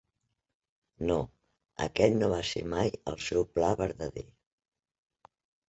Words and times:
No, 1.09 1.17
aquest 1.87 2.17
no 2.23 2.31
va 2.33 2.41
ser 2.53 2.65
mai 2.73 2.91
el 3.13 3.21
seu 3.29 3.47
pla 3.55 3.71
verdader. 3.85 4.27